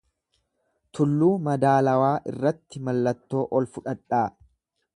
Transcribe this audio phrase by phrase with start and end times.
[0.99, 4.27] Tulluu madaalawaa irratti mallattoo ol fudhadhaa.